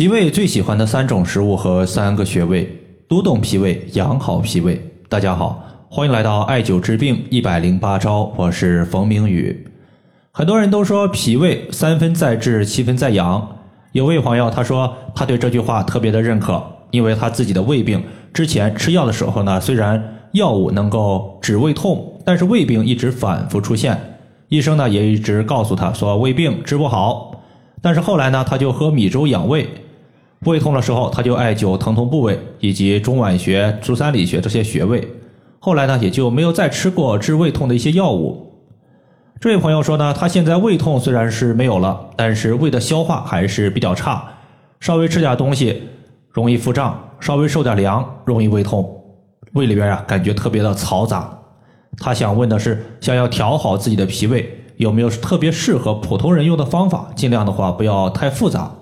[0.00, 2.66] 脾胃最喜欢的三种食物和三个穴位，
[3.06, 4.80] 读懂脾胃，养好脾胃。
[5.10, 9.66] 大家好，欢迎来到艾灸治病一百零八招，我是冯明宇。
[10.32, 13.46] 很多人都说脾胃三分在治，七分在养。
[13.92, 24.00] 有位朋友他说他对这句话特别的认可，因为他自己的胃病之前吃药的时候呢，虽然药物能够止胃痛，但是胃病一直反复出现，
[24.48, 27.42] 医生呢也一直告诉他说胃病治不好。
[27.82, 29.68] 但是后来呢，他就喝米粥养胃，
[30.46, 35.06] 胃痛的时候他就艾灸疼痛部位以及中脘穴、足三里穴这些穴位。
[35.58, 38.46] 后来呢，也就没有再吃过治胃痛的一些药物。
[39.38, 44.26] 这位朋友说呢，他现在胃痛虽然是没有了，但是胃的消化还是比较差，
[44.80, 45.82] 稍微吃点东西
[46.30, 49.02] 容易腹胀，稍微受点凉容易胃痛，
[49.52, 51.38] 胃里边啊感觉特别的嘈杂。
[51.98, 54.56] 他想问的是，想要调好自己的脾胃。
[54.76, 57.10] 有没有特别适合普通人用的方法？
[57.14, 58.72] 尽量的话不要太复杂。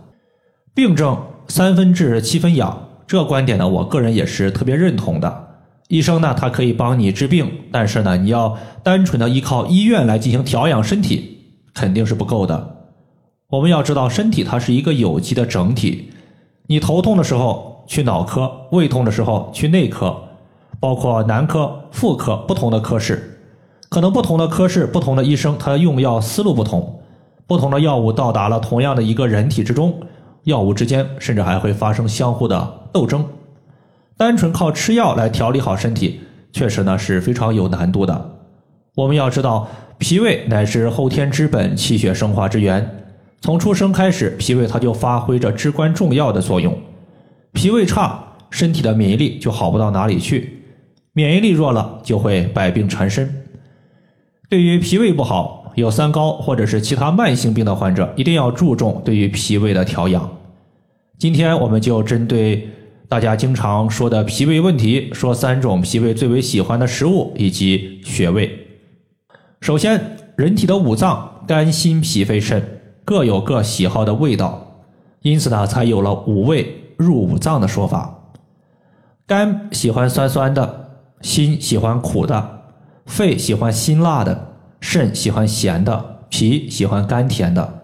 [0.73, 1.19] 病症
[1.49, 5.49] 三分治七分养，这观点呢，我个人也是特别认同的。
[5.89, 11.39] 医生呢，他可以帮你治病，但是呢，你要单纯的依靠医院来进行调养身体，
[11.75, 12.77] 肯定是不够的。
[13.49, 16.11] 我们要知道，身体它是一个有机的整体。
[16.67, 20.15] 你头痛的时候去脑科，胃痛的时候去内科，
[20.79, 23.41] 包括男科、妇科不同的科室。
[23.89, 27.01] 可能不同的科室、不同的医生，他用药思路不同，
[27.47, 29.99] 不同的药物到达了同样的一个人体之中，
[30.49, 33.23] 药物之间甚至还会发生相互的斗争。
[34.17, 36.21] 单纯靠吃药来调理好身体，
[36.53, 38.31] 确实呢是非常有难度的。
[38.97, 39.69] 我们要知道，
[39.99, 43.05] 脾胃乃是后天之本，气血生化之源。
[43.43, 46.77] 从出生开始，脾胃它就发挥着至关重要的作用。
[47.53, 48.19] 脾胃差，
[48.51, 50.65] 身体的免疫力就好不到哪里去，
[51.13, 53.45] 免疫力弱了，就会百病缠身。
[54.49, 60.29] 对于脾胃不好、有三高或者是其他慢性病的患者，一定要注重对于脾胃的调养。
[61.19, 62.69] 今天我们就针对
[63.09, 68.69] 大家经常说的脾胃问题，说三种脾胃最为喜欢的食物以及穴位。
[69.61, 72.63] 首先，人体的五脏肝、心、脾、肺、肾
[73.05, 74.85] 各有各喜好的味道，
[75.23, 78.33] 因此呢，才有了五味入五脏的说法。
[79.27, 80.91] 肝喜欢酸酸的，
[81.21, 82.61] 心喜欢苦的。
[83.07, 87.81] 肺喜欢辛辣的，肾喜欢咸的，脾喜欢甘甜的。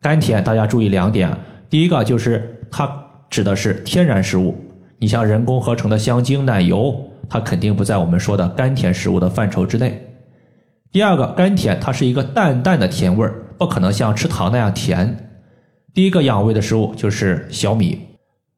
[0.00, 1.36] 甘甜，大家注意两点：
[1.68, 2.88] 第一个就是它
[3.28, 4.54] 指的是天然食物，
[4.98, 6.94] 你像人工合成的香精、奶油，
[7.28, 10.00] 它肯定不在我们说的甘甜食物的范畴之内。
[10.92, 15.30] 第二个，甘甜，它是一个淡淡的甜味儿，不可能像吃糖那样甜。
[15.92, 18.00] 第一个养胃的食物就是小米。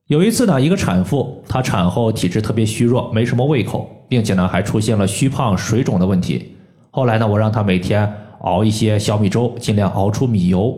[0.06, 3.94] 有一次呢，一个产妇她产后体质特别虚弱，没什么胃口。
[4.08, 6.56] 并且呢，还出现了虚胖、水肿的问题。
[6.90, 10.74] 后来呢，我让她每天熬一些小米粥，尽量熬出米油，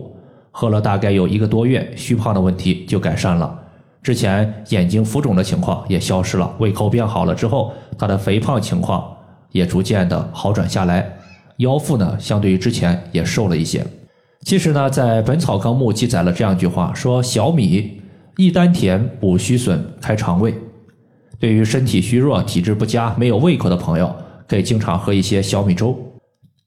[0.51, 3.59] 喝了大概有一个多月，虚胖的问题就改善了。
[4.03, 9.05] 之前眼睛浮肿的情况也消失了，胃口变好了之后，他的肥胖情况
[9.53, 11.11] 也逐渐的好转下来，
[11.59, 13.87] 腰腹呢，相对于之前也瘦了一些。
[14.43, 18.01] 其实呢，在《本草纲目》记载了这样一句话，说小米
[18.37, 20.55] 益丹田、补虚损、开肠胃。
[21.39, 24.11] 对于身体虚弱、体质不佳、没有胃口的朋友，
[24.49, 25.95] 可以经常喝一些小米粥。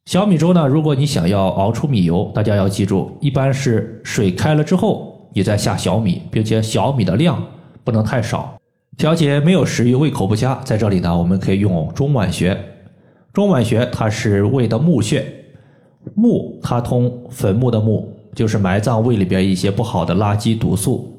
[0.06, 7.42] 小米粥呢，如果你想要熬出米油，大家要记住，一般是水开了之后，你再下小米，并且小米的量
[7.86, 8.54] 不能太少。
[8.98, 12.58] 调节没有食欲、胃口不佳，在这里呢，我们可以用中脘穴。
[13.32, 15.26] 中脘穴它是胃的募穴，
[16.14, 21.18] 募它通坟墓的墓，就是埋葬胃里边一些不好的垃圾毒素。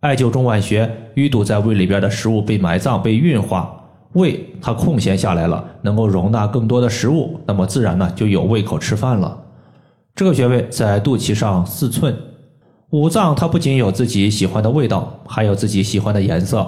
[0.00, 3.79] 艾灸中脘穴，淤堵在胃里边的食物被埋葬、被运化，
[4.12, 9.38] 胃它空闲下来了，能够容纳更多的食物，那么自然呢就有胃口吃饭了。
[10.14, 12.16] 这个穴位在肚脐上四寸。
[12.90, 16.66] 五脏它不仅有自己喜欢的味道，还有自己喜欢的颜色。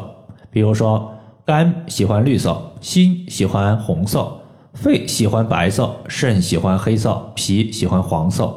[0.50, 1.12] 比如说，
[1.44, 4.32] 肝喜欢绿色，心喜欢红色，
[4.74, 8.56] 肺喜欢白色，肾喜欢黑色，脾喜欢黄色。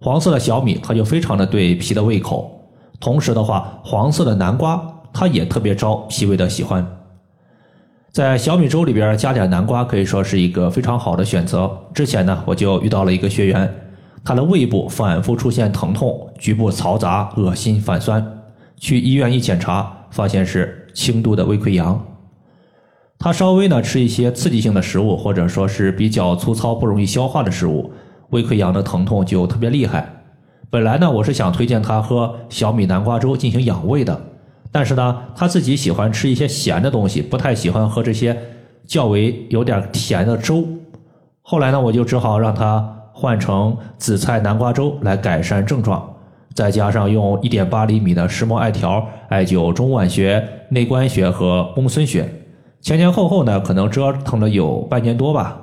[0.00, 2.60] 黄色的小米，它就非常的对脾的胃口。
[3.00, 4.80] 同时的话，黄色的南瓜
[5.12, 6.86] 它也特别招脾胃的喜欢，
[8.14, 11.68] 在小米粥里边加点南瓜，可以说是一个非常好的选择。
[11.92, 13.68] 之前呢，我就遇到了一个学员，
[14.24, 18.24] 他的胃部反复出现疼痛，局部嘈杂、恶心、反酸，
[18.76, 22.00] 去医院一检查，发现是轻度的胃溃疡。
[23.18, 27.90] 他稍微呢吃一些刺激性的食物，或者说是比较粗糙、不容易消化的食物，
[28.30, 30.08] 胃溃疡的疼痛就特别厉害。
[30.70, 34.20] 本来呢，我是想推荐他喝小米南瓜粥进行养胃的，
[34.74, 38.36] 但是呢，他自己喜欢吃一些咸的东西，不太喜欢喝这些
[38.84, 40.66] 较为有点甜的粥。
[41.42, 46.04] 后来呢，我就只好让他换成紫菜南瓜粥来改善症状。
[46.56, 52.28] 再加上用一点八厘米的石墨艾条艾灸中脘穴、内关穴和公孙穴，
[52.80, 55.56] 前前后后呢，可能折腾了有半年多吧。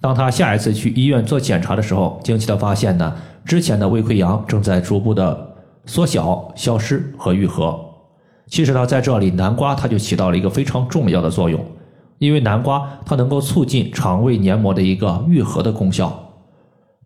[0.00, 3.14] 当他下一次去医院做检查的时候，惊奇的发现呢，
[3.44, 5.46] 之前的胃溃疡正在逐步的
[5.84, 7.78] 缩小、消失和愈合。
[8.48, 11.64] 其实呢，在这里南瓜它就起到了一个非常重要的作用，
[12.18, 16.16] 因为南瓜它能够促进肠胃黏膜的一个愈合的功效。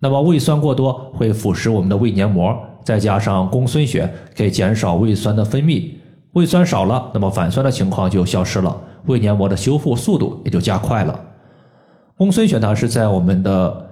[0.00, 5.90] 那么胃酸过多会腐蚀我们的胃黏膜，再加上公孙穴可以减少胃酸的分泌，
[6.32, 8.74] 胃酸少了，那么反酸的情况就消失了，
[9.06, 11.18] 胃黏膜的修复速度也就加快了。
[12.16, 13.88] 公孙穴呢是在我们的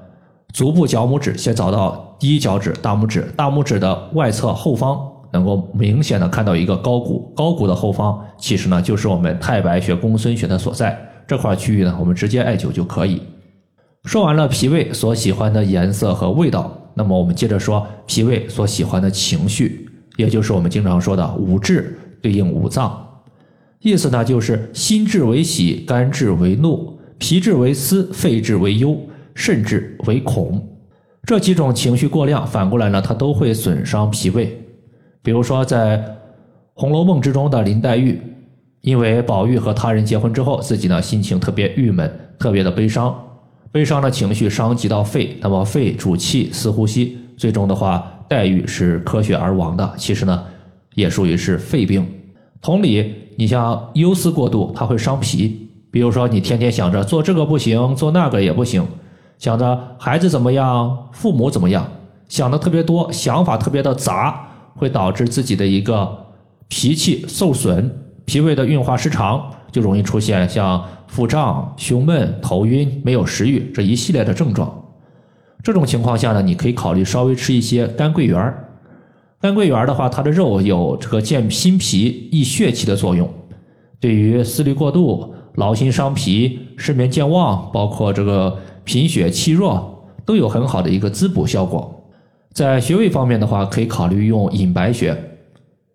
[0.53, 4.99] 足部脚拇指，先找到第一脚趾大拇指，大拇指的外侧后方
[5.33, 13.23] 能够明显的看到一个高骨，高骨的后方其实呢就是我们太白穴、公孙穴的所在，这块区域呢我们直接艾灸就可以。
[14.05, 23.07] 说完了脾胃所喜欢的颜色和味道，那么我们接着说脾胃所喜欢的情绪，也就是我们经常说的五志对应五脏，
[23.81, 26.97] 意思呢就是心志为喜，肝志为怒。
[27.21, 28.97] 脾志为思，肺志为忧，
[29.35, 30.65] 肾志为恐。
[31.25, 34.57] 这几种情绪过量，反过来呢，它都会损伤脾胃。
[35.29, 35.99] 比如说，在
[36.73, 38.19] 《红楼梦》之中的林黛玉，
[38.81, 43.15] 因为宝玉和他人结婚之后，自己呢心情特别郁闷，特别的悲伤，
[43.71, 49.93] 悲伤的情绪伤及到肺，那么肺主气司呼吸，最终的话，黛玉是咳血而亡的。
[49.99, 50.43] 其实呢，
[50.95, 52.09] 也属于是肺病。
[52.63, 55.69] 同理，你像忧思过度，它会伤脾。
[55.91, 58.83] 比如说，你天天想着做这个不行，做那个也不行，
[59.37, 61.87] 想着孩子怎么样，父母怎么样，
[62.31, 64.48] 想的特别多，想法特别的杂，
[64.79, 66.27] 会导致自己的一个
[66.69, 67.91] 脾气受损，
[68.25, 74.73] 脾胃的运化失常，就容易出现像腹胀、胸闷、头晕、没有食欲这一系列的症状。
[75.63, 78.65] 这种情况下呢，你可以考虑稍微吃一些干桂圆儿。
[79.41, 83.29] 干桂圆儿的话，它的肉有这个健心脾、益血气的作用，
[84.01, 85.35] 对于思虑过度。
[85.55, 91.98] 劳心伤脾、失眠健忘，包括这个贫血气弱，都有很好的一个滋补效果。
[92.53, 95.17] 在穴位方面的话，可以考虑用隐白穴。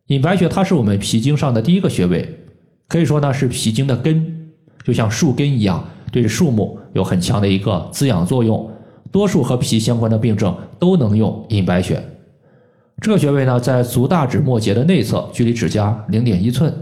[0.07, 2.27] 隐白穴它是我们脾经上的第一个穴位，
[2.87, 4.51] 可以说呢是脾经的根，
[4.83, 8.69] 就像树根一样，对树木有很强的一个滋养作用。
[9.11, 12.01] 多数和脾相关的病症都能用隐白穴。
[13.01, 16.73] 这个穴位呢，在足大指末节的内侧，距离指甲零点一寸。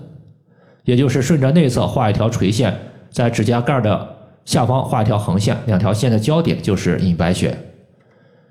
[0.83, 2.75] 也就是顺着内侧画一条垂线，
[3.09, 4.15] 在指甲盖的
[4.45, 7.55] 下方画一条横线，两条线的交点就是隐白穴。